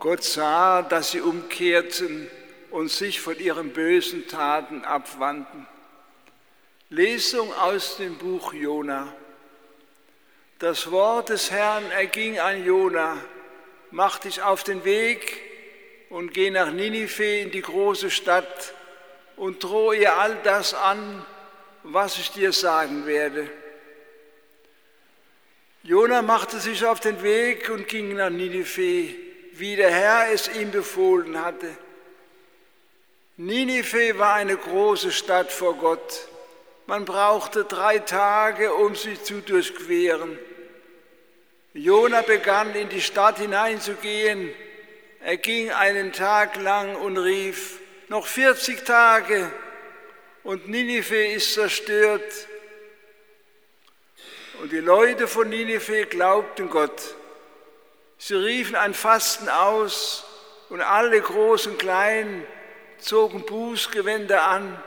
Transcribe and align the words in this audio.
Gott 0.00 0.24
sah, 0.24 0.80
dass 0.80 1.10
sie 1.10 1.20
umkehrten 1.20 2.30
und 2.70 2.88
sich 2.88 3.20
von 3.20 3.38
ihren 3.38 3.74
bösen 3.74 4.26
Taten 4.26 4.82
abwandten. 4.82 5.66
Lesung 6.88 7.52
aus 7.52 7.98
dem 7.98 8.16
Buch 8.16 8.54
Jona. 8.54 9.14
Das 10.58 10.90
Wort 10.90 11.28
des 11.28 11.50
Herrn 11.50 11.90
erging 11.90 12.38
an 12.38 12.64
Jona, 12.64 13.18
mach 13.90 14.18
dich 14.18 14.40
auf 14.40 14.64
den 14.64 14.86
Weg 14.86 15.38
und 16.08 16.32
geh 16.32 16.48
nach 16.48 16.72
Ninive 16.72 17.40
in 17.40 17.50
die 17.50 17.60
große 17.60 18.10
Stadt 18.10 18.72
und 19.36 19.62
drohe 19.62 19.96
ihr 19.96 20.16
all 20.16 20.34
das 20.44 20.72
an, 20.72 21.26
was 21.82 22.18
ich 22.18 22.30
dir 22.30 22.54
sagen 22.54 23.04
werde. 23.04 23.50
Jona 25.82 26.22
machte 26.22 26.58
sich 26.58 26.86
auf 26.86 27.00
den 27.00 27.22
Weg 27.22 27.68
und 27.68 27.86
ging 27.86 28.14
nach 28.14 28.30
Ninive 28.30 29.29
wie 29.52 29.76
der 29.76 29.90
Herr 29.90 30.32
es 30.32 30.48
ihm 30.48 30.70
befohlen 30.70 31.42
hatte. 31.42 31.76
Ninive 33.36 34.18
war 34.18 34.34
eine 34.34 34.56
große 34.56 35.12
Stadt 35.12 35.50
vor 35.50 35.76
Gott. 35.76 36.28
Man 36.86 37.04
brauchte 37.04 37.64
drei 37.64 37.98
Tage, 37.98 38.74
um 38.74 38.94
sie 38.94 39.22
zu 39.22 39.40
durchqueren. 39.40 40.38
Jona 41.72 42.22
begann 42.22 42.74
in 42.74 42.88
die 42.88 43.00
Stadt 43.00 43.38
hineinzugehen. 43.38 44.50
Er 45.20 45.36
ging 45.36 45.70
einen 45.70 46.12
Tag 46.12 46.56
lang 46.56 46.96
und 46.96 47.16
rief, 47.16 47.78
noch 48.08 48.26
40 48.26 48.84
Tage 48.84 49.50
und 50.42 50.68
Ninive 50.68 51.26
ist 51.26 51.54
zerstört. 51.54 52.48
Und 54.60 54.72
die 54.72 54.78
Leute 54.78 55.28
von 55.28 55.48
Ninive 55.48 56.06
glaubten 56.06 56.68
Gott. 56.68 57.14
Sie 58.22 58.34
riefen 58.34 58.76
ein 58.76 58.92
Fasten 58.92 59.48
aus 59.48 60.26
und 60.68 60.82
alle 60.82 61.22
Großen 61.22 61.72
und 61.72 61.78
Kleinen 61.78 62.46
zogen 62.98 63.46
Bußgewänder 63.46 64.44
an. 64.44 64.78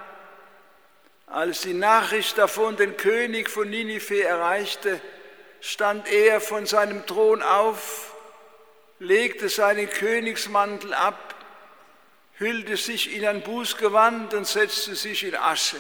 Als 1.26 1.62
die 1.62 1.74
Nachricht 1.74 2.38
davon 2.38 2.78
den 2.78 2.96
König 2.96 3.50
von 3.50 3.72
Ninive 3.72 4.24
erreichte, 4.24 5.02
stand 5.62 6.08
er 6.12 6.42
von 6.42 6.68
seinem 6.68 7.08
Thron 7.08 7.42
auf, 7.42 8.14
legte 9.00 9.50
seinen 9.50 9.90
Königsmantel 9.90 10.94
ab, 10.94 11.34
hüllte 12.34 12.78
sich 12.78 13.16
in 13.16 13.26
ein 13.26 13.42
Bußgewand 13.42 14.36
und 14.36 14.46
setzte 14.46 14.94
sich 14.94 15.24
in 15.24 15.36
Asche. 15.36 15.78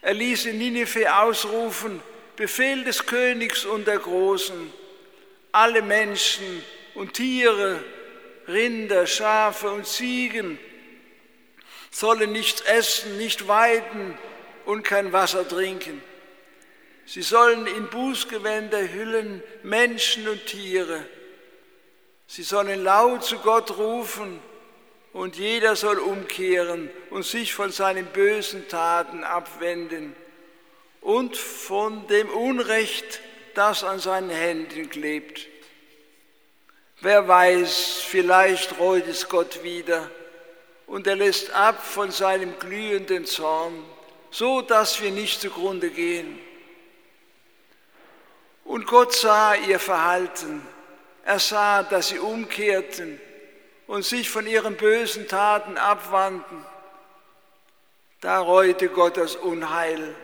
Er 0.00 0.14
ließ 0.14 0.46
in 0.46 0.56
Ninive 0.56 1.14
ausrufen, 1.14 2.02
Befehl 2.36 2.84
des 2.84 3.04
Königs 3.04 3.66
und 3.66 3.86
der 3.86 3.98
Großen, 3.98 4.72
alle 5.52 5.82
Menschen 5.82 6.64
und 6.94 7.14
Tiere, 7.14 7.82
Rinder, 8.48 9.06
Schafe 9.06 9.70
und 9.70 9.86
Ziegen 9.86 10.58
sollen 11.90 12.32
nichts 12.32 12.62
essen, 12.62 13.18
nicht 13.18 13.46
weiden 13.46 14.16
und 14.64 14.82
kein 14.82 15.12
Wasser 15.12 15.46
trinken. 15.46 16.02
Sie 17.04 17.22
sollen 17.22 17.66
in 17.66 17.88
Bußgewänder 17.88 18.92
hüllen 18.92 19.42
Menschen 19.62 20.26
und 20.28 20.46
Tiere. 20.46 21.04
Sie 22.26 22.42
sollen 22.42 22.82
laut 22.82 23.24
zu 23.24 23.38
Gott 23.38 23.76
rufen 23.76 24.40
und 25.12 25.36
jeder 25.36 25.76
soll 25.76 25.98
umkehren 25.98 26.90
und 27.10 27.24
sich 27.24 27.52
von 27.52 27.70
seinen 27.70 28.06
bösen 28.06 28.68
Taten 28.68 29.24
abwenden 29.24 30.16
und 31.02 31.36
von 31.36 32.06
dem 32.06 32.30
Unrecht, 32.30 33.20
das 33.54 33.84
an 33.84 33.98
seinen 33.98 34.30
Händen 34.30 34.88
klebt. 34.88 35.48
Wer 37.00 37.26
weiß, 37.26 38.02
vielleicht 38.06 38.78
reut 38.78 39.06
es 39.08 39.28
Gott 39.28 39.64
wieder 39.64 40.08
und 40.86 41.06
er 41.06 41.16
lässt 41.16 41.50
ab 41.50 41.84
von 41.84 42.10
seinem 42.12 42.58
glühenden 42.58 43.24
Zorn, 43.26 43.84
so 44.30 44.62
dass 44.62 45.00
wir 45.00 45.10
nicht 45.10 45.40
zugrunde 45.40 45.90
gehen. 45.90 46.38
Und 48.64 48.86
Gott 48.86 49.12
sah 49.14 49.54
ihr 49.54 49.80
Verhalten. 49.80 50.64
Er 51.24 51.38
sah, 51.38 51.82
dass 51.82 52.08
sie 52.08 52.18
umkehrten 52.20 53.20
und 53.88 54.04
sich 54.04 54.30
von 54.30 54.46
ihren 54.46 54.76
bösen 54.76 55.26
Taten 55.26 55.76
abwandten. 55.76 56.64
Da 58.20 58.38
reute 58.38 58.88
Gott 58.88 59.16
das 59.16 59.34
Unheil, 59.34 60.14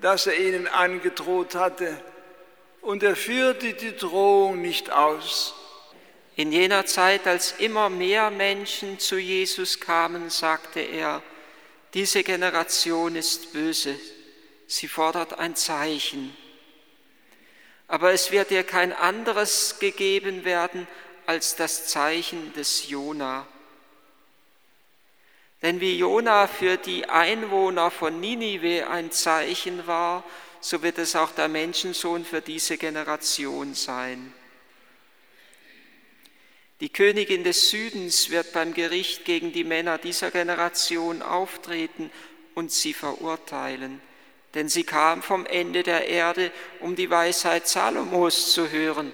das 0.00 0.28
er 0.28 0.38
ihnen 0.38 0.68
angedroht 0.68 1.56
hatte 1.56 2.00
und 2.82 3.02
er 3.02 3.16
führte 3.16 3.72
die 3.72 3.96
Drohung 3.96 4.60
nicht 4.60 4.90
aus. 4.90 5.54
In 6.34 6.52
jener 6.52 6.84
Zeit, 6.84 7.26
als 7.26 7.52
immer 7.52 7.88
mehr 7.88 8.30
Menschen 8.30 8.98
zu 8.98 9.18
Jesus 9.18 9.80
kamen, 9.80 10.30
sagte 10.30 10.80
er, 10.80 11.22
diese 11.94 12.22
Generation 12.22 13.16
ist 13.16 13.52
böse, 13.52 13.98
sie 14.66 14.88
fordert 14.88 15.38
ein 15.38 15.54
Zeichen. 15.56 16.36
Aber 17.86 18.12
es 18.12 18.32
wird 18.32 18.50
ihr 18.50 18.64
kein 18.64 18.92
anderes 18.92 19.78
gegeben 19.78 20.44
werden 20.44 20.88
als 21.26 21.54
das 21.54 21.86
Zeichen 21.86 22.52
des 22.54 22.88
Jona. 22.88 23.46
Denn 25.60 25.80
wie 25.80 25.98
Jona 25.98 26.48
für 26.48 26.78
die 26.78 27.08
Einwohner 27.08 27.90
von 27.90 28.18
Ninive 28.18 28.88
ein 28.88 29.12
Zeichen 29.12 29.86
war, 29.86 30.24
so 30.62 30.82
wird 30.82 30.98
es 30.98 31.16
auch 31.16 31.32
der 31.32 31.48
Menschensohn 31.48 32.24
für 32.24 32.40
diese 32.40 32.78
Generation 32.78 33.74
sein. 33.74 34.32
Die 36.80 36.88
Königin 36.88 37.44
des 37.44 37.70
Südens 37.70 38.30
wird 38.30 38.52
beim 38.52 38.72
Gericht 38.72 39.24
gegen 39.24 39.52
die 39.52 39.64
Männer 39.64 39.98
dieser 39.98 40.30
Generation 40.30 41.20
auftreten 41.20 42.10
und 42.54 42.70
sie 42.70 42.94
verurteilen, 42.94 44.00
denn 44.54 44.68
sie 44.68 44.84
kam 44.84 45.22
vom 45.22 45.46
Ende 45.46 45.82
der 45.82 46.06
Erde, 46.06 46.52
um 46.80 46.94
die 46.94 47.10
Weisheit 47.10 47.66
Salomos 47.66 48.52
zu 48.52 48.70
hören. 48.70 49.12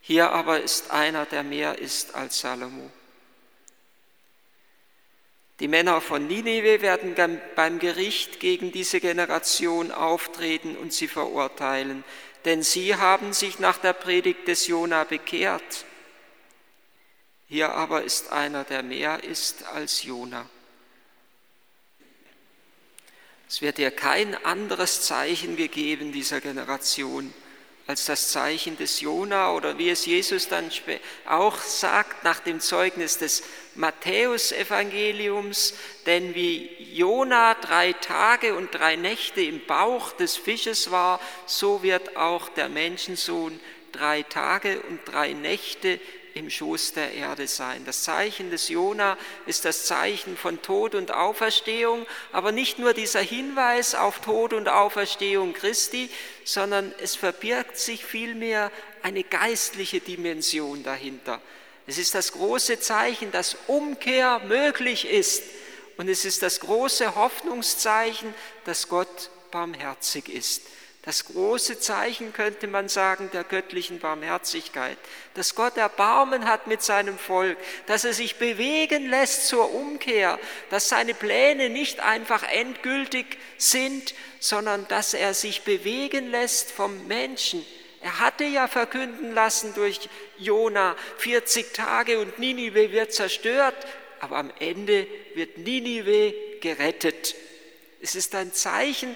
Hier 0.00 0.30
aber 0.30 0.60
ist 0.60 0.92
einer, 0.92 1.26
der 1.26 1.42
mehr 1.42 1.78
ist 1.78 2.14
als 2.14 2.40
Salomo. 2.40 2.90
Die 5.60 5.68
Männer 5.68 6.00
von 6.02 6.26
Ninive 6.26 6.82
werden 6.82 7.14
beim 7.54 7.78
Gericht 7.78 8.40
gegen 8.40 8.72
diese 8.72 9.00
Generation 9.00 9.90
auftreten 9.90 10.76
und 10.76 10.92
sie 10.92 11.08
verurteilen, 11.08 12.04
denn 12.44 12.62
sie 12.62 12.94
haben 12.96 13.32
sich 13.32 13.58
nach 13.58 13.78
der 13.78 13.94
Predigt 13.94 14.46
des 14.48 14.66
Jona 14.66 15.04
bekehrt. 15.04 15.86
Hier 17.48 17.70
aber 17.72 18.02
ist 18.02 18.32
einer, 18.32 18.64
der 18.64 18.82
mehr 18.82 19.24
ist 19.24 19.64
als 19.64 20.02
Jona. 20.02 20.46
Es 23.48 23.62
wird 23.62 23.78
ihr 23.78 23.92
kein 23.92 24.34
anderes 24.44 25.02
Zeichen 25.02 25.56
gegeben 25.56 26.12
dieser 26.12 26.40
Generation 26.40 27.32
als 27.86 28.06
das 28.06 28.30
Zeichen 28.30 28.76
des 28.76 29.00
Jona 29.00 29.52
oder 29.52 29.78
wie 29.78 29.90
es 29.90 30.06
Jesus 30.06 30.48
dann 30.48 30.70
auch 31.24 31.60
sagt 31.60 32.24
nach 32.24 32.40
dem 32.40 32.58
Zeugnis 32.60 33.18
des 33.18 33.44
Matthäusevangeliums, 33.76 35.74
denn 36.04 36.34
wie 36.34 36.68
Jona 36.92 37.54
drei 37.54 37.92
Tage 37.92 38.54
und 38.54 38.74
drei 38.74 38.96
Nächte 38.96 39.40
im 39.40 39.64
Bauch 39.66 40.12
des 40.12 40.36
Fisches 40.36 40.90
war, 40.90 41.20
so 41.46 41.82
wird 41.84 42.16
auch 42.16 42.48
der 42.48 42.68
Menschensohn 42.68 43.60
drei 43.92 44.22
Tage 44.22 44.80
und 44.88 45.00
drei 45.04 45.32
Nächte 45.32 46.00
im 46.36 46.50
Schoß 46.50 46.92
der 46.92 47.14
Erde 47.14 47.48
sein. 47.48 47.84
Das 47.86 48.02
Zeichen 48.02 48.50
des 48.50 48.68
Jona 48.68 49.16
ist 49.46 49.64
das 49.64 49.86
Zeichen 49.86 50.36
von 50.36 50.60
Tod 50.60 50.94
und 50.94 51.10
Auferstehung, 51.10 52.06
aber 52.30 52.52
nicht 52.52 52.78
nur 52.78 52.92
dieser 52.92 53.20
Hinweis 53.20 53.94
auf 53.94 54.20
Tod 54.20 54.52
und 54.52 54.68
Auferstehung 54.68 55.54
Christi, 55.54 56.10
sondern 56.44 56.94
es 57.00 57.16
verbirgt 57.16 57.78
sich 57.78 58.04
vielmehr 58.04 58.70
eine 59.02 59.24
geistliche 59.24 60.00
Dimension 60.00 60.82
dahinter. 60.82 61.40
Es 61.86 61.96
ist 61.96 62.14
das 62.14 62.32
große 62.32 62.80
Zeichen, 62.80 63.32
dass 63.32 63.56
Umkehr 63.66 64.40
möglich 64.40 65.08
ist. 65.08 65.42
Und 65.96 66.08
es 66.08 66.26
ist 66.26 66.42
das 66.42 66.60
große 66.60 67.14
Hoffnungszeichen, 67.14 68.34
dass 68.64 68.88
Gott 68.88 69.30
barmherzig 69.50 70.28
ist. 70.28 70.62
Das 71.06 71.24
große 71.24 71.78
Zeichen 71.78 72.32
könnte 72.32 72.66
man 72.66 72.88
sagen 72.88 73.30
der 73.32 73.44
göttlichen 73.44 74.00
Barmherzigkeit, 74.00 74.98
dass 75.34 75.54
Gott 75.54 75.76
Erbarmen 75.76 76.46
hat 76.46 76.66
mit 76.66 76.82
seinem 76.82 77.16
Volk, 77.16 77.56
dass 77.86 78.04
er 78.04 78.12
sich 78.12 78.38
bewegen 78.38 79.08
lässt 79.08 79.46
zur 79.46 79.72
Umkehr, 79.72 80.36
dass 80.68 80.88
seine 80.88 81.14
Pläne 81.14 81.70
nicht 81.70 82.00
einfach 82.00 82.42
endgültig 82.42 83.38
sind, 83.56 84.14
sondern 84.40 84.88
dass 84.88 85.14
er 85.14 85.32
sich 85.32 85.62
bewegen 85.62 86.28
lässt 86.32 86.72
vom 86.72 87.06
Menschen. 87.06 87.64
Er 88.02 88.18
hatte 88.18 88.42
ja 88.42 88.66
verkünden 88.66 89.32
lassen 89.32 89.74
durch 89.74 90.08
Jona 90.38 90.96
40 91.18 91.72
Tage 91.72 92.18
und 92.18 92.40
Ninive 92.40 92.90
wird 92.90 93.12
zerstört, 93.12 93.76
aber 94.18 94.38
am 94.38 94.50
Ende 94.58 95.06
wird 95.34 95.56
Ninive 95.56 96.34
gerettet. 96.60 97.36
Es 98.00 98.16
ist 98.16 98.34
ein 98.34 98.52
Zeichen 98.52 99.14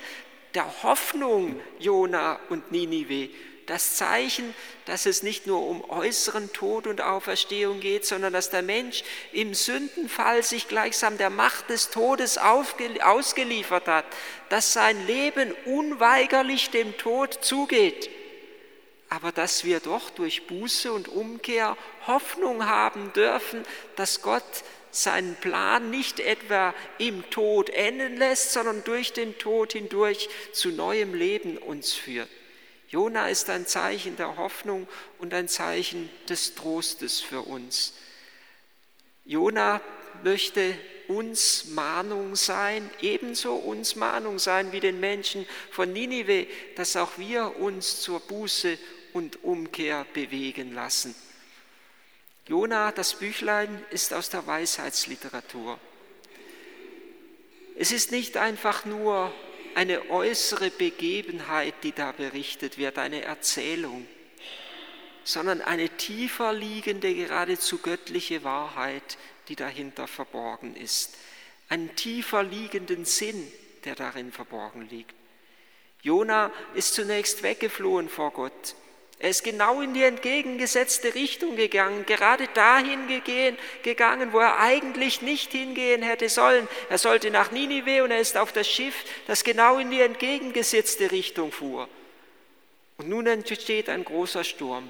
der 0.55 0.83
Hoffnung 0.83 1.61
Jona 1.79 2.39
und 2.49 2.73
Ninive, 2.73 3.31
das 3.67 3.95
Zeichen, 3.95 4.53
dass 4.87 5.07
es 5.07 5.23
nicht 5.23 5.47
nur 5.47 5.65
um 5.65 5.89
äußeren 5.89 6.53
Tod 6.53 6.89
und 6.89 7.01
Auferstehung 7.01 7.79
geht, 7.79 8.05
sondern 8.05 8.33
dass 8.33 8.51
der 8.51 8.63
Mensch 8.63 9.05
im 9.33 9.55
Sündenfall 9.55 10.43
sich 10.43 10.67
gleichsam 10.67 11.19
der 11.19 11.31
Macht 11.31 11.71
des 11.71 11.91
Todes 11.91 12.37
ausgeliefert 12.37 13.87
hat, 13.87 14.07
dass 14.49 14.73
sein 14.73 15.07
Leben 15.07 15.55
unweigerlich 15.67 16.71
dem 16.71 16.97
Tod 16.99 17.39
zugeht, 17.43 18.11
aber 19.09 19.31
dass 19.31 19.65
wir 19.65 19.79
doch 19.79 20.11
durch 20.11 20.49
Buße 20.49 20.93
und 20.93 21.09
Umkehr 21.09 21.77
Hoffnung 22.09 22.67
haben 22.67 23.13
dürfen, 23.13 23.63
dass 23.95 24.21
Gott 24.23 24.43
seinen 24.91 25.37
Plan 25.37 25.91
nicht 25.91 26.21
etwa 26.21 26.75
im 26.99 27.29
Tod 27.31 27.71
enden 27.71 28.17
lässt, 28.17 28.53
sondern 28.53 28.85
durch 28.85 29.13
den 29.13 29.39
Tod 29.39 29.73
hindurch 29.73 30.29
zu 30.53 30.71
neuem 30.71 31.15
Leben 31.15 31.59
uns 31.59 31.93
führt. 31.93 32.29
Jona 32.89 33.29
ist 33.29 33.49
ein 33.51 33.67
Zeichen 33.67 34.17
der 34.17 34.37
Hoffnung 34.37 34.89
und 35.19 35.33
ein 35.33 35.49
Zeichen 35.49 36.11
des 36.29 36.57
Trostes 36.57 37.21
für 37.21 37.43
uns. 37.43 37.95
Jona 39.25 39.81
möchte 40.25 40.75
uns 41.07 41.67
Mahnung 41.67 42.35
sein, 42.35 42.89
ebenso 43.01 43.55
uns 43.55 43.95
Mahnung 43.95 44.39
sein 44.39 44.73
wie 44.73 44.81
den 44.81 44.99
Menschen 44.99 45.47
von 45.71 45.93
Ninive, 45.93 46.47
dass 46.75 46.97
auch 46.97 47.17
wir 47.17 47.59
uns 47.59 48.01
zur 48.01 48.21
Buße 48.21 48.77
und 49.13 49.43
Umkehr 49.45 50.07
bewegen 50.13 50.75
lassen. 50.75 51.15
Jona, 52.51 52.91
das 52.91 53.15
Büchlein, 53.15 53.81
ist 53.91 54.13
aus 54.13 54.29
der 54.29 54.45
Weisheitsliteratur. 54.45 55.79
Es 57.77 57.93
ist 57.93 58.11
nicht 58.11 58.37
einfach 58.37 58.85
nur 58.85 59.33
eine 59.77 60.11
äußere 60.11 60.71
Begebenheit, 60.71 61.75
die 61.85 61.93
da 61.93 62.11
berichtet 62.11 62.77
wird, 62.77 62.99
eine 62.99 63.23
Erzählung, 63.23 64.05
sondern 65.23 65.63
eine 65.63 65.91
tiefer 65.91 66.53
liegende, 66.53 67.15
geradezu 67.15 67.79
göttliche 67.79 68.43
Wahrheit, 68.43 69.17
die 69.47 69.55
dahinter 69.55 70.09
verborgen 70.09 70.75
ist. 70.75 71.15
Einen 71.69 71.95
tiefer 71.95 72.43
liegenden 72.43 73.05
Sinn, 73.05 73.47
der 73.85 73.95
darin 73.95 74.33
verborgen 74.33 74.89
liegt. 74.91 75.15
Jona 76.03 76.51
ist 76.75 76.95
zunächst 76.95 77.45
weggeflohen 77.45 78.09
vor 78.09 78.33
Gott. 78.33 78.75
Er 79.23 79.29
ist 79.29 79.45
genau 79.45 79.83
in 79.83 79.93
die 79.93 80.03
entgegengesetzte 80.03 81.15
Richtung 81.15 81.55
gegangen, 81.55 82.07
gerade 82.07 82.49
dahin 82.55 83.01
gegangen, 83.83 84.33
wo 84.33 84.39
er 84.39 84.59
eigentlich 84.59 85.21
nicht 85.21 85.53
hingehen 85.53 86.03
hätte 86.03 86.31
sollen. 86.31 86.67
Er 86.89 86.97
sollte 86.97 87.31
nach 87.31 87.51
Ninive 87.51 88.03
und 88.03 88.13
er 88.13 88.21
ist 88.21 88.39
auf 88.39 88.51
das 88.51 88.67
Schiff, 88.67 89.05
das 89.27 89.45
genau 89.45 89.79
in 89.79 89.91
die 89.91 90.01
entgegengesetzte 90.01 91.11
Richtung 91.11 91.53
fuhr. 91.53 91.87
Und 92.97 93.11
nun 93.11 93.27
entsteht 93.27 93.91
ein 93.91 94.05
großer 94.05 94.43
Sturm. 94.43 94.89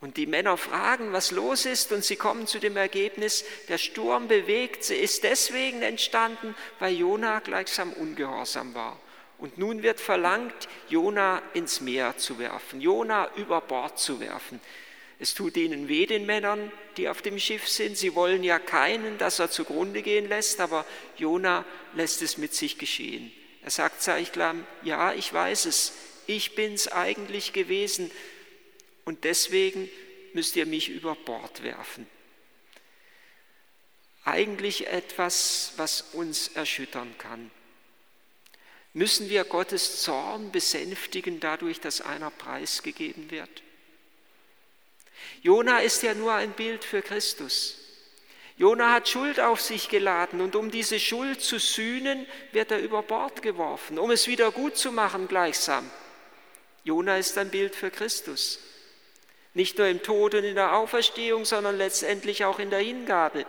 Und 0.00 0.16
die 0.16 0.26
Männer 0.26 0.56
fragen, 0.56 1.12
was 1.12 1.30
los 1.30 1.64
ist, 1.64 1.92
und 1.92 2.04
sie 2.04 2.16
kommen 2.16 2.48
zu 2.48 2.58
dem 2.58 2.76
Ergebnis, 2.76 3.44
der 3.68 3.78
Sturm 3.78 4.26
bewegt, 4.26 4.90
ist 4.90 5.22
deswegen 5.22 5.82
entstanden, 5.82 6.56
weil 6.80 6.92
Jona 6.92 7.38
gleichsam 7.38 7.92
ungehorsam 7.92 8.74
war. 8.74 8.98
Und 9.42 9.58
nun 9.58 9.82
wird 9.82 9.98
verlangt, 9.98 10.68
Jona 10.88 11.42
ins 11.52 11.80
Meer 11.80 12.16
zu 12.16 12.38
werfen, 12.38 12.80
Jona 12.80 13.28
über 13.34 13.60
Bord 13.60 13.98
zu 13.98 14.20
werfen. 14.20 14.60
Es 15.18 15.34
tut 15.34 15.56
ihnen 15.56 15.88
weh, 15.88 16.06
den 16.06 16.26
Männern, 16.26 16.70
die 16.96 17.08
auf 17.08 17.22
dem 17.22 17.40
Schiff 17.40 17.66
sind. 17.68 17.98
Sie 17.98 18.14
wollen 18.14 18.44
ja 18.44 18.60
keinen, 18.60 19.18
dass 19.18 19.40
er 19.40 19.50
zugrunde 19.50 20.02
gehen 20.02 20.28
lässt, 20.28 20.60
aber 20.60 20.86
Jona 21.16 21.64
lässt 21.94 22.22
es 22.22 22.38
mit 22.38 22.54
sich 22.54 22.78
geschehen. 22.78 23.32
Er 23.64 23.72
sagt 23.72 24.00
Zeichlam, 24.00 24.64
ja, 24.84 25.12
ich 25.12 25.32
weiß 25.32 25.66
es, 25.66 25.92
ich 26.28 26.54
bin's 26.54 26.86
eigentlich 26.86 27.52
gewesen 27.52 28.12
und 29.04 29.24
deswegen 29.24 29.90
müsst 30.34 30.54
ihr 30.54 30.66
mich 30.66 30.88
über 30.88 31.16
Bord 31.16 31.64
werfen. 31.64 32.06
Eigentlich 34.22 34.86
etwas, 34.86 35.72
was 35.78 36.02
uns 36.12 36.46
erschüttern 36.46 37.12
kann. 37.18 37.50
Müssen 38.94 39.30
wir 39.30 39.44
Gottes 39.44 40.02
Zorn 40.02 40.52
besänftigen 40.52 41.40
dadurch, 41.40 41.80
dass 41.80 42.02
einer 42.02 42.30
preisgegeben 42.30 43.30
wird? 43.30 43.62
Jona 45.42 45.78
ist 45.78 46.02
ja 46.02 46.14
nur 46.14 46.32
ein 46.32 46.52
Bild 46.52 46.84
für 46.84 47.00
Christus. 47.00 47.78
Jona 48.58 48.92
hat 48.92 49.08
Schuld 49.08 49.40
auf 49.40 49.60
sich 49.60 49.88
geladen 49.88 50.40
und 50.40 50.54
um 50.56 50.70
diese 50.70 51.00
Schuld 51.00 51.40
zu 51.40 51.58
sühnen, 51.58 52.26
wird 52.52 52.70
er 52.70 52.80
über 52.80 53.02
Bord 53.02 53.40
geworfen, 53.40 53.98
um 53.98 54.10
es 54.10 54.26
wieder 54.26 54.52
gut 54.52 54.76
zu 54.76 54.92
machen 54.92 55.26
gleichsam. 55.26 55.90
Jona 56.84 57.16
ist 57.16 57.38
ein 57.38 57.50
Bild 57.50 57.74
für 57.74 57.90
Christus. 57.90 58.58
Nicht 59.54 59.78
nur 59.78 59.86
im 59.86 60.02
Tod 60.02 60.34
und 60.34 60.44
in 60.44 60.54
der 60.54 60.74
Auferstehung, 60.74 61.44
sondern 61.44 61.76
letztendlich 61.76 62.44
auch 62.44 62.58
in 62.58 62.70
der 62.70 62.80
Hingabe. 62.80 63.46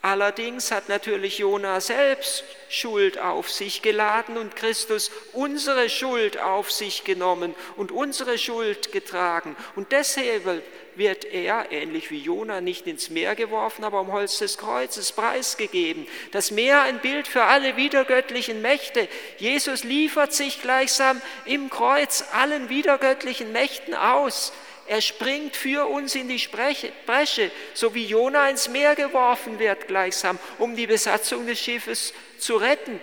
Allerdings 0.00 0.70
hat 0.70 0.88
natürlich 0.88 1.38
Jona 1.38 1.80
selbst 1.80 2.44
Schuld 2.68 3.18
auf 3.18 3.50
sich 3.50 3.82
geladen 3.82 4.36
und 4.36 4.54
Christus 4.54 5.10
unsere 5.32 5.90
Schuld 5.90 6.38
auf 6.38 6.70
sich 6.70 7.02
genommen 7.02 7.54
und 7.76 7.90
unsere 7.90 8.38
Schuld 8.38 8.92
getragen. 8.92 9.56
Und 9.74 9.90
deshalb 9.90 10.62
wird 10.94 11.24
er, 11.24 11.72
ähnlich 11.72 12.12
wie 12.12 12.18
Jona, 12.18 12.60
nicht 12.60 12.86
ins 12.86 13.10
Meer 13.10 13.34
geworfen, 13.34 13.82
aber 13.82 13.98
am 13.98 14.12
Holz 14.12 14.38
des 14.38 14.56
Kreuzes 14.56 15.10
preisgegeben. 15.10 16.06
Das 16.30 16.52
Meer 16.52 16.82
ein 16.82 17.00
Bild 17.00 17.26
für 17.26 17.44
alle 17.44 17.76
wiedergöttlichen 17.76 18.62
Mächte. 18.62 19.08
Jesus 19.38 19.82
liefert 19.82 20.32
sich 20.32 20.62
gleichsam 20.62 21.20
im 21.44 21.70
Kreuz 21.70 22.24
allen 22.32 22.68
wiedergöttlichen 22.68 23.50
Mächten 23.50 23.94
aus. 23.94 24.52
Er 24.88 25.02
springt 25.02 25.54
für 25.54 25.86
uns 25.86 26.14
in 26.14 26.28
die 26.28 26.42
Bresche, 26.46 27.50
so 27.74 27.94
wie 27.94 28.06
Jona 28.06 28.48
ins 28.48 28.68
Meer 28.68 28.94
geworfen 28.94 29.58
wird 29.58 29.86
gleichsam, 29.86 30.38
um 30.58 30.76
die 30.76 30.86
Besatzung 30.86 31.46
des 31.46 31.60
Schiffes 31.60 32.14
zu 32.38 32.56
retten. 32.56 32.98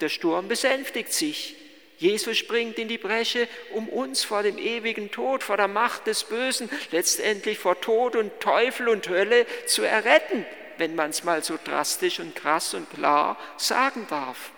Der 0.00 0.08
Sturm 0.08 0.46
besänftigt 0.46 1.12
sich. 1.12 1.56
Jesus 1.98 2.36
springt 2.38 2.78
in 2.78 2.86
die 2.86 2.98
Bresche, 2.98 3.48
um 3.72 3.88
uns 3.88 4.22
vor 4.22 4.44
dem 4.44 4.56
ewigen 4.56 5.10
Tod, 5.10 5.42
vor 5.42 5.56
der 5.56 5.66
Macht 5.66 6.06
des 6.06 6.24
Bösen, 6.24 6.70
letztendlich 6.92 7.58
vor 7.58 7.80
Tod 7.80 8.14
und 8.14 8.38
Teufel 8.38 8.88
und 8.88 9.08
Hölle 9.08 9.46
zu 9.66 9.82
erretten, 9.82 10.46
wenn 10.78 10.94
man 10.94 11.10
es 11.10 11.24
mal 11.24 11.42
so 11.42 11.58
drastisch 11.62 12.20
und 12.20 12.36
krass 12.36 12.74
und 12.74 12.88
klar 12.90 13.36
sagen 13.56 14.06
darf. 14.08 14.50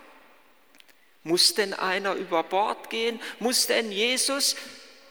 Muss 1.23 1.55
denn 1.55 1.73
einer 1.73 2.15
über 2.15 2.43
Bord 2.43 2.91
gehen? 2.91 3.21
Muss 3.39 3.67
denn 3.69 3.91
Jesus 3.91 4.57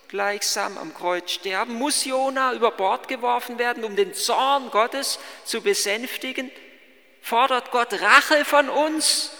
gleichsam 0.09 0.77
am 0.77 0.93
Kreuz 0.93 1.31
sterben? 1.31 1.73
Muss 1.73 2.05
Jona 2.05 2.53
über 2.53 2.71
Bord 2.71 3.07
geworfen 3.07 3.59
werden, 3.59 3.83
um 3.83 3.95
den 3.95 4.13
Zorn 4.13 4.69
Gottes 4.71 5.19
zu 5.45 5.61
besänftigen? 5.61 6.51
Fordert 7.21 7.71
Gott 7.71 7.93
Rache 7.93 8.45
von 8.45 8.69
uns? 8.69 9.31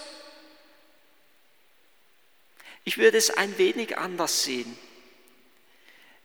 Ich 2.84 2.98
würde 2.98 3.18
es 3.18 3.30
ein 3.30 3.58
wenig 3.58 3.98
anders 3.98 4.44
sehen. 4.44 4.78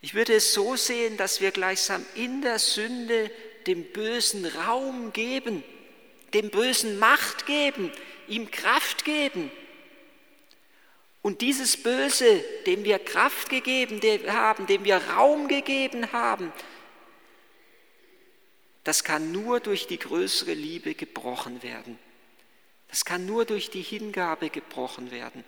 Ich 0.00 0.14
würde 0.14 0.34
es 0.34 0.52
so 0.52 0.76
sehen, 0.76 1.16
dass 1.16 1.40
wir 1.40 1.50
gleichsam 1.50 2.04
in 2.14 2.42
der 2.42 2.58
Sünde 2.58 3.30
dem 3.66 3.84
Bösen 3.92 4.44
Raum 4.44 5.12
geben, 5.12 5.64
dem 6.34 6.50
Bösen 6.50 6.98
Macht 6.98 7.46
geben, 7.46 7.90
ihm 8.28 8.50
Kraft 8.50 9.04
geben 9.04 9.50
und 11.24 11.40
dieses 11.40 11.78
Böse, 11.78 12.44
dem 12.66 12.84
wir 12.84 12.98
Kraft 12.98 13.48
gegeben 13.48 13.98
haben, 14.30 14.66
dem 14.66 14.84
wir 14.84 14.98
Raum 14.98 15.48
gegeben 15.48 16.12
haben, 16.12 16.52
das 18.84 19.04
kann 19.04 19.32
nur 19.32 19.58
durch 19.60 19.86
die 19.86 19.98
größere 19.98 20.52
Liebe 20.52 20.94
gebrochen 20.94 21.62
werden. 21.62 21.98
Das 22.88 23.06
kann 23.06 23.24
nur 23.24 23.46
durch 23.46 23.70
die 23.70 23.80
Hingabe 23.80 24.50
gebrochen 24.50 25.10
werden. 25.12 25.44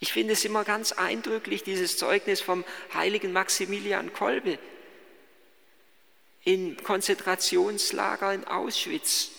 Ich 0.00 0.12
finde 0.12 0.32
es 0.32 0.44
immer 0.44 0.64
ganz 0.64 0.90
eindrücklich, 0.90 1.62
dieses 1.62 1.96
Zeugnis 1.96 2.40
vom 2.40 2.64
heiligen 2.92 3.32
Maximilian 3.32 4.12
Kolbe 4.12 4.58
in 6.42 6.76
Konzentrationslager 6.82 8.34
in 8.34 8.44
Auschwitz. 8.48 9.30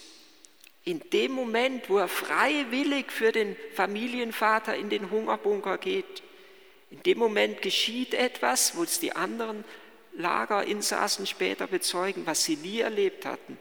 In 0.85 1.01
dem 1.11 1.31
Moment, 1.31 1.89
wo 1.89 1.97
er 1.97 2.09
freiwillig 2.09 3.11
für 3.11 3.31
den 3.31 3.55
Familienvater 3.73 4.75
in 4.75 4.89
den 4.89 5.09
Hungerbunker 5.09 5.77
geht, 5.77 6.23
in 6.91 7.01
dem 7.03 7.17
Moment 7.17 7.61
geschieht 7.61 8.13
etwas, 8.13 8.75
wo 8.75 8.83
es 8.83 8.99
die 8.99 9.15
anderen 9.15 9.63
Lagerinsassen 10.13 11.25
später 11.25 11.67
bezeugen, 11.67 12.25
was 12.25 12.43
sie 12.43 12.57
nie 12.57 12.81
erlebt 12.81 13.25
hatten, 13.25 13.57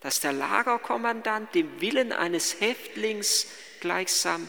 dass 0.00 0.20
der 0.20 0.32
Lagerkommandant 0.32 1.54
dem 1.54 1.80
Willen 1.80 2.12
eines 2.12 2.60
Häftlings 2.60 3.46
gleichsam 3.80 4.48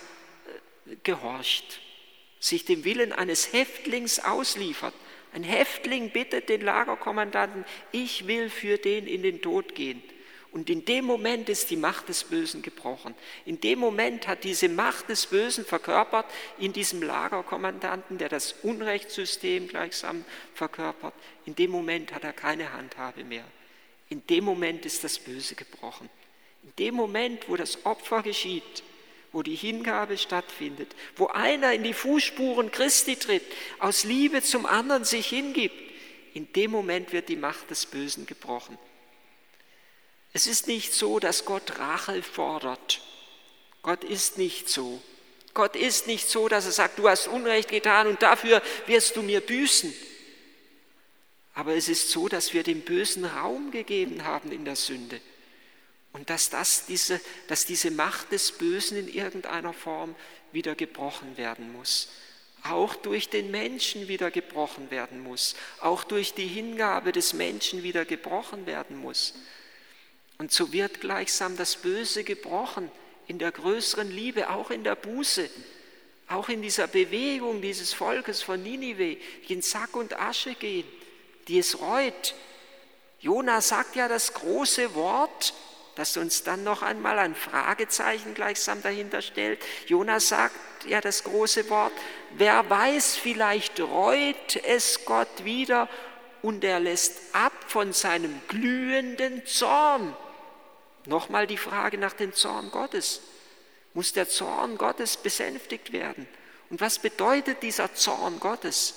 äh, 0.88 0.96
gehorcht, 1.04 1.82
sich 2.40 2.66
dem 2.66 2.84
Willen 2.86 3.12
eines 3.12 3.54
Häftlings 3.54 4.20
ausliefert. 4.20 4.94
Ein 5.34 5.44
Häftling 5.44 6.12
bittet 6.12 6.50
den 6.50 6.62
Lagerkommandanten, 6.62 7.66
ich 7.92 8.26
will 8.26 8.50
für 8.50 8.78
den 8.78 9.06
in 9.06 9.22
den 9.22 9.42
Tod 9.42 9.76
gehen. 9.76 10.02
Und 10.52 10.70
in 10.70 10.84
dem 10.84 11.06
Moment 11.06 11.48
ist 11.48 11.70
die 11.70 11.76
Macht 11.76 12.10
des 12.10 12.24
Bösen 12.24 12.64
gebrochen. 12.64 13.14
In 13.46 13.62
dem 13.62 13.78
Moment 13.78 14.28
hat 14.28 14.44
diese 14.44 14.68
Macht 14.68 15.10
des 15.10 15.28
Bösen 15.28 15.64
verkörpert 15.64 16.26
in 16.58 16.74
diesem 16.74 17.04
Lagerkommandanten, 17.04 18.18
der 18.18 18.30
das 18.30 18.56
Unrechtssystem 18.64 19.68
gleichsam 19.68 20.26
verkörpert. 20.56 21.14
In 21.46 21.56
dem 21.56 21.70
Moment 21.70 22.14
hat 22.14 22.24
er 22.24 22.34
keine 22.34 22.74
Handhabe 22.74 23.24
mehr. 23.24 23.46
In 24.10 24.26
dem 24.26 24.44
Moment 24.44 24.88
ist 24.88 25.04
das 25.04 25.20
Böse 25.20 25.54
gebrochen. 25.54 26.10
In 26.64 26.74
dem 26.80 26.96
Moment, 26.96 27.48
wo 27.48 27.56
das 27.56 27.86
Opfer 27.86 28.24
geschieht, 28.24 28.84
wo 29.32 29.44
die 29.44 29.56
Hingabe 29.56 30.18
stattfindet, 30.18 30.96
wo 31.16 31.28
einer 31.28 31.74
in 31.74 31.84
die 31.84 31.94
Fußspuren 31.94 32.72
Christi 32.72 33.18
tritt, 33.18 33.46
aus 33.78 34.04
Liebe 34.04 34.42
zum 34.42 34.66
anderen 34.66 35.06
sich 35.06 35.28
hingibt, 35.28 35.80
in 36.34 36.52
dem 36.54 36.72
Moment 36.72 37.12
wird 37.14 37.30
die 37.30 37.36
Macht 37.36 37.70
des 37.70 37.86
Bösen 37.86 38.26
gebrochen. 38.26 38.80
Es 40.34 40.48
ist 40.48 40.68
nicht 40.68 40.94
so, 40.94 41.20
dass 41.20 41.46
Gott 41.46 41.80
Rache 41.80 42.22
fordert. 42.22 43.02
Gott 43.82 44.04
ist 44.04 44.38
nicht 44.38 44.70
so. 44.70 45.02
Gott 45.54 45.76
ist 45.76 46.08
nicht 46.08 46.30
so, 46.30 46.48
dass 46.48 46.66
er 46.66 46.72
sagt, 46.72 47.00
du 47.00 47.10
hast 47.10 47.28
Unrecht 47.28 47.70
getan 47.70 48.08
und 48.08 48.22
dafür 48.22 48.62
wirst 48.86 49.16
du 49.16 49.22
mir 49.22 49.42
büßen. 49.42 49.94
Aber 51.54 51.76
es 51.76 51.90
ist 51.90 52.10
so, 52.12 52.30
dass 52.30 52.54
wir 52.54 52.64
dem 52.64 52.82
Bösen 52.82 53.26
Raum 53.26 53.72
gegeben 53.72 54.24
haben 54.24 54.52
in 54.52 54.64
der 54.64 54.76
Sünde. 54.76 55.20
Und 56.14 56.30
dass, 56.30 56.50
das, 56.50 56.86
diese, 56.86 57.20
dass 57.48 57.66
diese 57.66 57.92
Macht 57.92 58.32
des 58.32 58.52
Bösen 58.54 58.98
in 58.98 59.08
irgendeiner 59.08 59.74
Form 59.74 60.16
wieder 60.52 60.76
gebrochen 60.76 61.38
werden 61.38 61.74
muss. 61.74 62.10
Auch 62.64 62.96
durch 62.96 63.30
den 63.30 63.52
Menschen 63.52 64.08
wieder 64.08 64.32
gebrochen 64.32 64.92
werden 64.92 65.22
muss. 65.22 65.56
Auch 65.82 66.04
durch 66.04 66.34
die 66.34 66.48
Hingabe 66.48 67.12
des 67.12 67.34
Menschen 67.34 67.84
wieder 67.84 68.06
gebrochen 68.06 68.66
werden 68.66 68.98
muss. 68.98 69.34
Und 70.40 70.54
so 70.54 70.72
wird 70.72 71.02
gleichsam 71.02 71.58
das 71.58 71.76
Böse 71.76 72.24
gebrochen 72.24 72.90
in 73.28 73.40
der 73.40 73.52
größeren 73.52 74.10
Liebe, 74.10 74.50
auch 74.50 74.72
in 74.72 74.86
der 74.86 74.96
Buße, 74.96 75.50
auch 76.30 76.48
in 76.48 76.62
dieser 76.62 76.88
Bewegung 76.88 77.62
dieses 77.62 77.94
Volkes 77.94 78.42
von 78.42 78.64
Ninive, 78.64 79.18
die 79.48 79.54
in 79.54 79.62
Sack 79.62 79.98
und 79.98 80.18
Asche 80.18 80.56
gehen, 80.56 80.88
die 81.50 81.60
es 81.60 81.82
reut. 81.82 82.36
Jona 83.20 83.60
sagt 83.60 83.98
ja 83.98 84.08
das 84.08 84.34
große 84.34 84.96
Wort, 84.96 85.54
das 85.96 86.16
uns 86.16 86.44
dann 86.44 86.64
noch 86.64 86.84
einmal 86.84 87.20
ein 87.20 87.36
Fragezeichen 87.36 88.34
gleichsam 88.34 88.82
dahinter 88.82 89.22
stellt. 89.22 89.60
Jonas 89.88 90.30
sagt 90.30 90.56
ja 90.88 91.02
das 91.02 91.26
große 91.26 91.70
Wort, 91.70 91.92
wer 92.38 92.70
weiß, 92.70 93.18
vielleicht 93.18 93.82
reut 93.82 94.56
es 94.64 95.04
Gott 95.04 95.44
wieder 95.44 95.90
und 96.42 96.64
er 96.64 96.80
lässt 96.80 97.18
ab 97.34 97.52
von 97.68 97.92
seinem 97.92 98.40
glühenden 98.48 99.46
Zorn. 99.46 100.16
Nochmal 101.10 101.48
die 101.48 101.58
Frage 101.58 101.98
nach 101.98 102.14
dem 102.14 102.34
Zorn 102.34 102.70
Gottes. 102.70 103.22
Muss 103.96 104.14
der 104.14 104.30
Zorn 104.30 104.78
Gottes 104.78 105.18
besänftigt 105.18 105.92
werden? 105.92 106.28
Und 106.70 106.82
was 106.82 107.00
bedeutet 107.00 107.64
dieser 107.64 107.96
Zorn 107.96 108.40
Gottes? 108.40 108.94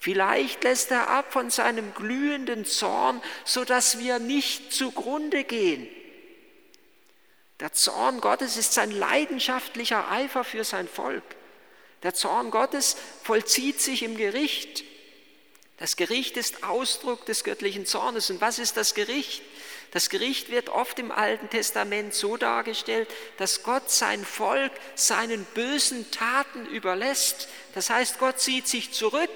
Vielleicht 0.00 0.64
lässt 0.64 0.90
er 0.90 1.08
ab 1.08 1.32
von 1.32 1.50
seinem 1.50 1.94
glühenden 1.94 2.64
Zorn, 2.64 3.22
sodass 3.44 4.00
wir 4.00 4.18
nicht 4.18 4.72
zugrunde 4.72 5.44
gehen. 5.44 5.86
Der 7.60 7.72
Zorn 7.72 8.20
Gottes 8.20 8.56
ist 8.56 8.72
sein 8.72 8.90
leidenschaftlicher 8.90 10.10
Eifer 10.10 10.42
für 10.42 10.64
sein 10.64 10.88
Volk. 10.88 11.22
Der 12.02 12.12
Zorn 12.12 12.50
Gottes 12.50 12.96
vollzieht 13.22 13.80
sich 13.80 14.02
im 14.02 14.16
Gericht. 14.16 14.82
Das 15.76 15.94
Gericht 15.94 16.36
ist 16.36 16.64
Ausdruck 16.64 17.24
des 17.26 17.44
göttlichen 17.44 17.86
Zornes. 17.86 18.30
Und 18.30 18.40
was 18.40 18.58
ist 18.58 18.76
das 18.76 18.94
Gericht? 18.94 19.42
Das 19.92 20.10
Gericht 20.10 20.50
wird 20.50 20.68
oft 20.68 20.98
im 20.98 21.12
Alten 21.12 21.48
Testament 21.48 22.12
so 22.12 22.36
dargestellt, 22.36 23.08
dass 23.38 23.62
Gott 23.62 23.90
sein 23.90 24.24
Volk 24.24 24.72
seinen 24.94 25.44
bösen 25.54 26.10
Taten 26.10 26.66
überlässt. 26.66 27.48
Das 27.74 27.90
heißt, 27.90 28.18
Gott 28.18 28.40
zieht 28.40 28.68
sich 28.68 28.92
zurück. 28.92 29.30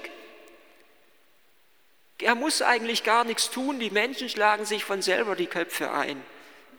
Er 2.19 2.35
muss 2.35 2.61
eigentlich 2.61 3.03
gar 3.03 3.23
nichts 3.23 3.49
tun, 3.49 3.79
die 3.79 3.89
Menschen 3.89 4.29
schlagen 4.29 4.65
sich 4.65 4.83
von 4.83 5.01
selber 5.01 5.35
die 5.35 5.47
Köpfe 5.47 5.91
ein. 5.91 6.21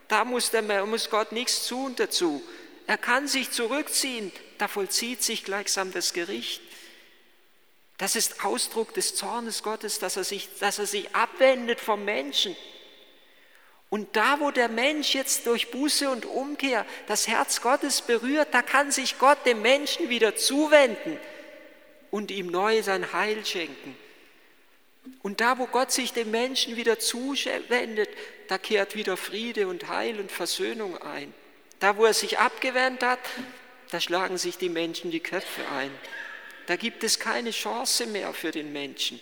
Da 0.08 0.24
muss, 0.24 0.50
der, 0.50 0.62
muss 0.86 1.10
Gott 1.10 1.32
nichts 1.32 1.66
tun 1.66 1.96
dazu. 1.96 2.42
Er 2.86 2.98
kann 2.98 3.26
sich 3.26 3.50
zurückziehen, 3.50 4.30
da 4.58 4.68
vollzieht 4.68 5.22
sich 5.22 5.44
gleichsam 5.44 5.92
das 5.92 6.12
Gericht. 6.12 6.60
Das 7.98 8.16
ist 8.16 8.44
Ausdruck 8.44 8.94
des 8.94 9.14
Zornes 9.14 9.62
Gottes, 9.62 9.98
dass 9.98 10.16
er 10.16 10.24
sich, 10.24 10.48
dass 10.58 10.78
er 10.78 10.86
sich 10.86 11.14
abwendet 11.14 11.80
vom 11.80 12.04
Menschen. 12.04 12.56
Und 13.92 14.16
da, 14.16 14.40
wo 14.40 14.50
der 14.50 14.70
Mensch 14.70 15.14
jetzt 15.14 15.44
durch 15.46 15.70
Buße 15.70 16.08
und 16.08 16.24
Umkehr 16.24 16.86
das 17.08 17.28
Herz 17.28 17.60
Gottes 17.60 18.00
berührt, 18.00 18.48
da 18.52 18.62
kann 18.62 18.90
sich 18.90 19.18
Gott 19.18 19.44
dem 19.44 19.60
Menschen 19.60 20.08
wieder 20.08 20.34
zuwenden 20.34 21.18
und 22.10 22.30
ihm 22.30 22.46
neu 22.46 22.82
sein 22.82 23.12
Heil 23.12 23.44
schenken. 23.44 23.94
Und 25.20 25.42
da, 25.42 25.58
wo 25.58 25.66
Gott 25.66 25.92
sich 25.92 26.14
dem 26.14 26.30
Menschen 26.30 26.76
wieder 26.76 26.98
zuwendet, 26.98 28.08
da 28.48 28.56
kehrt 28.56 28.94
wieder 28.94 29.18
Friede 29.18 29.68
und 29.68 29.86
Heil 29.88 30.20
und 30.20 30.32
Versöhnung 30.32 30.96
ein. 30.96 31.34
Da, 31.78 31.98
wo 31.98 32.06
er 32.06 32.14
sich 32.14 32.38
abgewendet 32.38 33.02
hat, 33.02 33.20
da 33.90 34.00
schlagen 34.00 34.38
sich 34.38 34.56
die 34.56 34.70
Menschen 34.70 35.10
die 35.10 35.20
Köpfe 35.20 35.68
ein. 35.68 35.90
Da 36.66 36.76
gibt 36.76 37.04
es 37.04 37.18
keine 37.18 37.50
Chance 37.50 38.06
mehr 38.06 38.32
für 38.32 38.52
den 38.52 38.72
Menschen. 38.72 39.20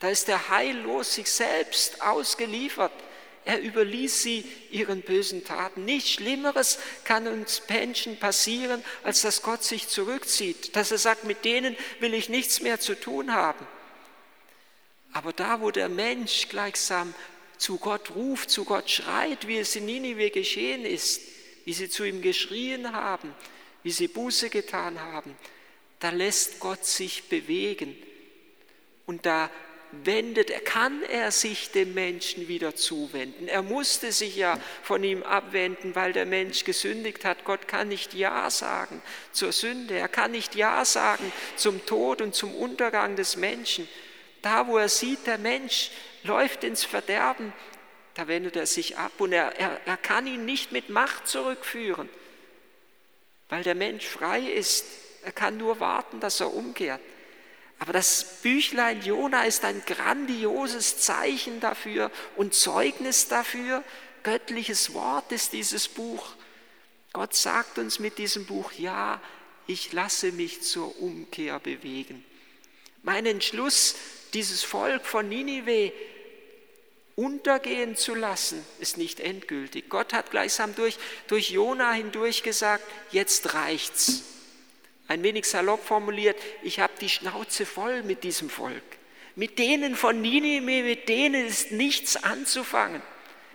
Da 0.00 0.10
ist 0.10 0.28
er 0.28 0.50
heillos 0.50 1.14
sich 1.14 1.30
selbst 1.30 2.02
ausgeliefert. 2.02 2.92
Er 3.44 3.60
überließ 3.60 4.22
sie 4.22 4.44
ihren 4.70 5.02
bösen 5.02 5.44
Taten. 5.44 5.84
Nichts 5.84 6.10
Schlimmeres 6.10 6.78
kann 7.04 7.26
uns 7.26 7.62
Menschen 7.68 8.18
passieren, 8.18 8.84
als 9.02 9.22
dass 9.22 9.42
Gott 9.42 9.64
sich 9.64 9.88
zurückzieht, 9.88 10.76
dass 10.76 10.92
er 10.92 10.98
sagt, 10.98 11.24
mit 11.24 11.44
denen 11.44 11.76
will 11.98 12.14
ich 12.14 12.28
nichts 12.28 12.60
mehr 12.60 12.78
zu 12.78 12.98
tun 12.98 13.32
haben. 13.32 13.66
Aber 15.12 15.32
da, 15.32 15.60
wo 15.60 15.70
der 15.70 15.88
Mensch 15.88 16.48
gleichsam 16.48 17.14
zu 17.58 17.78
Gott 17.78 18.10
ruft, 18.14 18.50
zu 18.50 18.64
Gott 18.64 18.90
schreit, 18.90 19.46
wie 19.46 19.58
es 19.58 19.76
in 19.76 19.86
Ninive 19.86 20.30
geschehen 20.30 20.84
ist, 20.84 21.20
wie 21.64 21.72
sie 21.72 21.88
zu 21.88 22.04
ihm 22.04 22.22
geschrien 22.22 22.92
haben, 22.92 23.34
wie 23.82 23.90
sie 23.90 24.08
Buße 24.08 24.50
getan 24.50 25.00
haben, 25.00 25.36
da 25.98 26.10
lässt 26.10 26.60
Gott 26.60 26.84
sich 26.84 27.24
bewegen. 27.28 27.96
Und 29.06 29.26
da 29.26 29.50
wendet, 29.92 30.64
kann 30.64 31.02
er 31.02 31.30
sich 31.30 31.70
dem 31.70 31.94
Menschen 31.94 32.48
wieder 32.48 32.74
zuwenden. 32.74 33.46
Er 33.46 33.62
musste 33.62 34.10
sich 34.10 34.36
ja 34.36 34.58
von 34.82 35.04
ihm 35.04 35.22
abwenden, 35.22 35.94
weil 35.94 36.12
der 36.12 36.26
Mensch 36.26 36.64
gesündigt 36.64 37.24
hat. 37.24 37.44
Gott 37.44 37.68
kann 37.68 37.88
nicht 37.88 38.14
Ja 38.14 38.50
sagen 38.50 39.02
zur 39.32 39.52
Sünde. 39.52 39.94
Er 39.94 40.08
kann 40.08 40.32
nicht 40.32 40.54
Ja 40.54 40.84
sagen 40.84 41.30
zum 41.56 41.84
Tod 41.86 42.22
und 42.22 42.34
zum 42.34 42.54
Untergang 42.54 43.16
des 43.16 43.36
Menschen. 43.36 43.86
Da, 44.40 44.66
wo 44.66 44.78
er 44.78 44.88
sieht, 44.88 45.26
der 45.26 45.38
Mensch 45.38 45.90
läuft 46.24 46.64
ins 46.64 46.84
Verderben, 46.84 47.52
da 48.14 48.28
wendet 48.28 48.56
er 48.56 48.66
sich 48.66 48.98
ab 48.98 49.12
und 49.18 49.32
er, 49.32 49.58
er, 49.58 49.80
er 49.86 49.96
kann 49.96 50.26
ihn 50.26 50.44
nicht 50.44 50.72
mit 50.72 50.90
Macht 50.90 51.28
zurückführen, 51.28 52.08
weil 53.48 53.62
der 53.62 53.74
Mensch 53.74 54.06
frei 54.06 54.40
ist. 54.40 54.84
Er 55.24 55.32
kann 55.32 55.56
nur 55.56 55.78
warten, 55.78 56.18
dass 56.18 56.40
er 56.40 56.52
umkehrt. 56.52 57.00
Aber 57.82 57.92
das 57.92 58.24
Büchlein 58.42 59.02
Jona 59.02 59.42
ist 59.42 59.64
ein 59.64 59.82
grandioses 59.84 60.98
Zeichen 60.98 61.58
dafür 61.58 62.12
und 62.36 62.54
Zeugnis 62.54 63.26
dafür. 63.26 63.82
Göttliches 64.22 64.94
Wort 64.94 65.32
ist 65.32 65.52
dieses 65.52 65.88
Buch. 65.88 66.36
Gott 67.12 67.34
sagt 67.34 67.78
uns 67.78 67.98
mit 67.98 68.18
diesem 68.18 68.46
Buch, 68.46 68.70
ja, 68.78 69.20
ich 69.66 69.92
lasse 69.92 70.30
mich 70.30 70.62
zur 70.62 70.96
Umkehr 71.02 71.58
bewegen. 71.58 72.24
Mein 73.02 73.26
Entschluss, 73.26 73.96
dieses 74.32 74.62
Volk 74.62 75.04
von 75.04 75.28
Ninive 75.28 75.92
untergehen 77.16 77.96
zu 77.96 78.14
lassen, 78.14 78.64
ist 78.78 78.96
nicht 78.96 79.18
endgültig. 79.18 79.88
Gott 79.88 80.12
hat 80.12 80.30
gleichsam 80.30 80.76
durch, 80.76 80.98
durch 81.26 81.50
Jona 81.50 81.90
hindurch 81.90 82.44
gesagt, 82.44 82.84
jetzt 83.10 83.54
reicht's. 83.54 84.31
Ein 85.08 85.22
wenig 85.22 85.46
salopp 85.46 85.84
formuliert, 85.84 86.36
ich 86.62 86.80
habe 86.80 86.92
die 87.00 87.08
Schnauze 87.08 87.66
voll 87.66 88.02
mit 88.02 88.24
diesem 88.24 88.48
Volk. 88.48 88.82
Mit 89.34 89.58
denen 89.58 89.96
von 89.96 90.20
Ninive, 90.20 90.84
mit 90.84 91.08
denen 91.08 91.46
ist 91.46 91.72
nichts 91.72 92.22
anzufangen. 92.22 93.02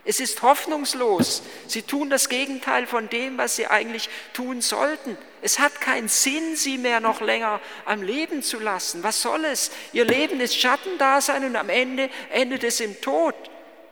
Es 0.07 0.21
ist 0.21 0.41
hoffnungslos. 0.41 1.43
Sie 1.67 1.81
tun 1.81 2.09
das 2.09 2.29
Gegenteil 2.29 2.87
von 2.87 3.09
dem, 3.09 3.37
was 3.37 3.57
sie 3.57 3.67
eigentlich 3.67 4.09
tun 4.31 4.61
sollten. 4.61 5.17
Es 5.41 5.59
hat 5.59 5.81
keinen 5.81 6.07
Sinn, 6.07 6.55
sie 6.55 6.77
mehr 6.77 7.01
noch 7.01 7.19
länger 7.19 7.59
am 7.83 8.01
Leben 8.01 8.41
zu 8.41 8.57
lassen. 8.57 9.03
Was 9.03 9.21
soll 9.21 9.43
es? 9.43 9.69
Ihr 9.91 10.05
Leben 10.05 10.39
ist 10.39 10.57
Schattendasein 10.57 11.43
und 11.43 11.57
am 11.57 11.67
Ende 11.67 12.09
endet 12.31 12.63
es 12.63 12.79
im 12.79 13.01
Tod. 13.01 13.35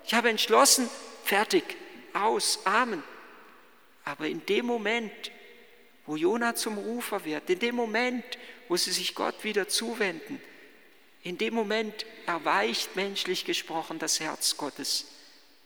Ich 0.05 0.13
habe 0.13 0.29
entschlossen, 0.29 0.89
fertig, 1.25 1.63
aus, 2.13 2.59
Amen. 2.63 3.03
Aber 4.05 4.25
in 4.27 4.45
dem 4.45 4.67
Moment, 4.67 5.11
wo 6.05 6.15
Jona 6.15 6.55
zum 6.55 6.77
Rufer 6.77 7.25
wird, 7.25 7.49
in 7.49 7.59
dem 7.59 7.75
Moment, 7.75 8.23
wo 8.67 8.77
sie 8.77 8.91
sich 8.91 9.15
Gott 9.15 9.43
wieder 9.43 9.67
zuwenden, 9.67 10.41
in 11.23 11.37
dem 11.37 11.53
Moment 11.53 12.05
erweicht 12.27 12.95
menschlich 12.95 13.45
gesprochen 13.45 13.97
das 13.97 14.19
Herz 14.19 14.57
Gottes. 14.57 15.05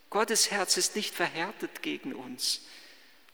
Gottes 0.09 0.51
Herz 0.51 0.77
ist 0.77 0.95
nicht 0.95 1.13
verhärtet 1.13 1.81
gegen 1.81 2.13
uns, 2.13 2.61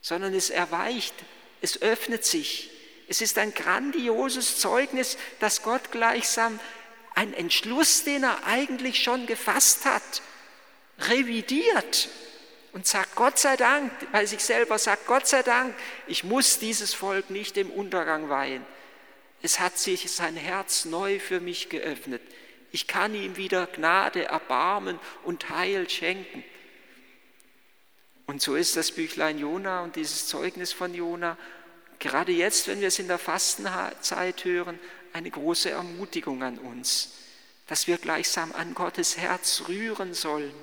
sondern 0.02 0.34
es 0.34 0.50
erweicht, 0.50 1.14
es 1.62 1.82
öffnet 1.82 2.26
sich. 2.26 2.72
Es 3.08 3.22
ist 3.22 3.38
ein 3.38 3.54
grandioses 3.54 4.58
Zeugnis, 4.58 5.18
dass 5.40 5.62
Gott 5.62 5.92
gleichsam 5.92 6.60
einen 7.14 7.34
Entschluss, 7.34 8.04
den 8.04 8.24
er 8.24 8.46
eigentlich 8.46 9.04
schon 9.04 9.28
gefasst 9.28 9.86
hat, 9.86 10.22
revidiert 11.00 12.10
und 12.76 12.86
sagt 12.86 13.16
Gott 13.16 13.40
sei 13.40 13.56
Dank, 13.56 13.90
bei 14.12 14.26
sich 14.26 14.44
selber 14.44 14.78
sagt 14.78 15.08
Gott 15.08 15.26
sei 15.26 15.44
Dank, 15.44 15.74
ich 16.08 16.26
muss 16.26 16.60
dieses 16.60 16.94
Volk 16.94 17.30
nicht 17.30 17.56
dem 17.56 17.70
Untergang 17.70 18.28
weihen. 18.28 18.66
Es 19.42 19.62
hat 19.62 19.78
sich 19.78 20.12
sein 20.12 20.36
Herz 20.36 20.84
neu 20.84 21.20
für 21.20 21.40
mich 21.40 21.70
geöffnet. 21.70 22.22
Ich 22.74 22.86
kann 22.86 23.16
ihm 23.16 23.38
wieder 23.38 23.66
Gnade, 23.68 24.26
Erbarmen 24.26 25.00
und 25.24 25.50
Heil 25.52 25.90
schenken. 25.90 26.44
Und 28.26 28.42
so 28.42 28.56
ist 28.56 28.76
das 28.76 28.92
Büchlein 28.92 29.40
Jona 29.40 29.82
und 29.82 29.96
dieses 29.96 30.28
Zeugnis 30.28 30.74
von 30.74 30.94
Jona, 30.94 31.38
gerade 32.00 32.34
jetzt, 32.34 32.68
wenn 32.68 32.82
wir 32.82 32.90
es 32.90 33.00
in 33.00 33.08
der 33.08 33.20
Fastenzeit 33.20 34.44
hören, 34.44 34.78
eine 35.14 35.32
große 35.32 35.70
Ermutigung 35.70 36.44
an 36.44 36.58
uns, 36.58 37.14
dass 37.68 37.88
wir 37.88 37.98
gleichsam 37.98 38.52
an 38.52 38.74
Gottes 38.74 39.16
Herz 39.16 39.64
rühren 39.70 40.14
sollen, 40.14 40.54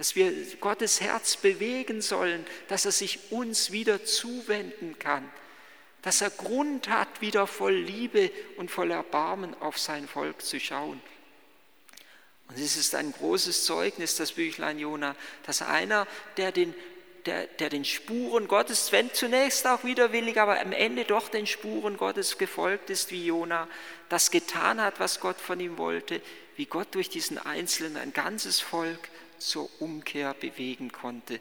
dass 0.00 0.16
wir 0.16 0.32
Gottes 0.62 1.02
Herz 1.02 1.36
bewegen 1.36 2.00
sollen, 2.00 2.46
dass 2.68 2.86
er 2.86 2.90
sich 2.90 3.30
uns 3.30 3.70
wieder 3.70 4.02
zuwenden 4.02 4.98
kann, 4.98 5.30
dass 6.00 6.22
er 6.22 6.30
Grund 6.30 6.88
hat, 6.88 7.20
wieder 7.20 7.46
voll 7.46 7.74
Liebe 7.74 8.30
und 8.56 8.70
voll 8.70 8.92
Erbarmen 8.92 9.54
auf 9.60 9.78
sein 9.78 10.08
Volk 10.08 10.40
zu 10.40 10.58
schauen. 10.58 11.02
Und 12.48 12.58
es 12.58 12.78
ist 12.78 12.94
ein 12.94 13.12
großes 13.12 13.66
Zeugnis, 13.66 14.16
das 14.16 14.32
Büchlein 14.32 14.78
Jona, 14.78 15.14
dass 15.44 15.60
einer, 15.60 16.06
der 16.38 16.50
den, 16.50 16.74
der, 17.26 17.46
der 17.48 17.68
den 17.68 17.84
Spuren 17.84 18.48
Gottes, 18.48 18.92
wenn 18.92 19.12
zunächst 19.12 19.66
auch 19.66 19.84
widerwillig, 19.84 20.40
aber 20.40 20.60
am 20.60 20.72
Ende 20.72 21.04
doch 21.04 21.28
den 21.28 21.46
Spuren 21.46 21.98
Gottes 21.98 22.38
gefolgt 22.38 22.88
ist 22.88 23.10
wie 23.10 23.26
Jona, 23.26 23.68
das 24.08 24.30
getan 24.30 24.80
hat, 24.80 24.98
was 24.98 25.20
Gott 25.20 25.38
von 25.38 25.60
ihm 25.60 25.76
wollte, 25.76 26.22
wie 26.56 26.64
Gott 26.64 26.94
durch 26.94 27.10
diesen 27.10 27.36
Einzelnen 27.36 27.98
ein 27.98 28.14
ganzes 28.14 28.60
Volk 28.60 29.10
zur 29.40 29.68
Umkehr 29.80 30.34
bewegen 30.34 30.92
konnte. 30.92 31.40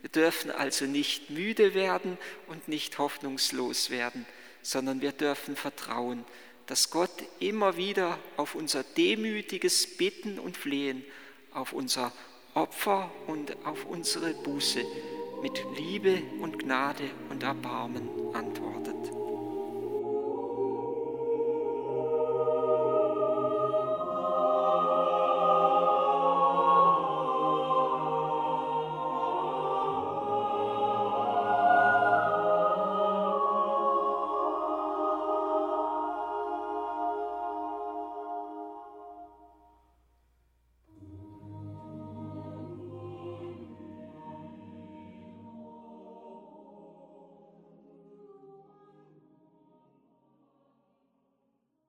Wir 0.00 0.10
dürfen 0.10 0.50
also 0.50 0.84
nicht 0.84 1.30
müde 1.30 1.74
werden 1.74 2.18
und 2.48 2.66
nicht 2.66 2.98
hoffnungslos 2.98 3.90
werden, 3.90 4.26
sondern 4.62 5.00
wir 5.00 5.12
dürfen 5.12 5.54
vertrauen, 5.54 6.24
dass 6.66 6.90
Gott 6.90 7.10
immer 7.38 7.76
wieder 7.76 8.18
auf 8.36 8.54
unser 8.54 8.82
demütiges 8.82 9.96
Bitten 9.96 10.38
und 10.38 10.56
Flehen, 10.56 11.04
auf 11.52 11.72
unser 11.72 12.12
Opfer 12.54 13.10
und 13.26 13.56
auf 13.64 13.84
unsere 13.86 14.34
Buße 14.34 14.84
mit 15.42 15.64
Liebe 15.76 16.22
und 16.40 16.58
Gnade 16.58 17.10
und 17.30 17.42
Erbarmen 17.42 18.08
antwortet. 18.34 18.81